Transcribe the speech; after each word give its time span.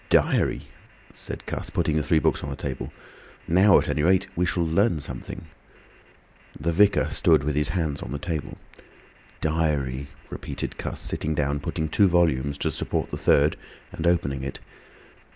"Diary!" 0.09 0.63
said 1.13 1.45
Cuss, 1.45 1.69
putting 1.69 1.95
the 1.95 2.01
three 2.01 2.17
books 2.17 2.43
on 2.43 2.49
the 2.49 2.55
table. 2.55 2.91
"Now, 3.47 3.77
at 3.77 3.87
any 3.87 4.01
rate, 4.01 4.25
we 4.35 4.47
shall 4.47 4.65
learn 4.65 4.99
something." 4.99 5.45
The 6.59 6.73
Vicar 6.73 7.11
stood 7.11 7.43
with 7.43 7.53
his 7.55 7.69
hands 7.69 8.01
on 8.01 8.11
the 8.11 8.17
table. 8.17 8.57
"Diary," 9.41 10.07
repeated 10.31 10.79
Cuss, 10.79 10.99
sitting 10.99 11.35
down, 11.35 11.59
putting 11.59 11.87
two 11.87 12.07
volumes 12.07 12.57
to 12.57 12.71
support 12.71 13.11
the 13.11 13.17
third, 13.17 13.57
and 13.91 14.07
opening 14.07 14.41
it. 14.43 14.59